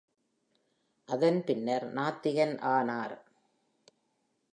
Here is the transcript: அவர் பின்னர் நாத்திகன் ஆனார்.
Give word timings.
அவர் 1.09 1.43
பின்னர் 1.43 1.85
நாத்திகன் 1.93 2.59
ஆனார். 2.59 3.15